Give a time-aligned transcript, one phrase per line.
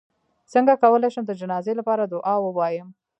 [0.53, 2.87] څنګه کولی شم د جنازې لپاره دعا ووایم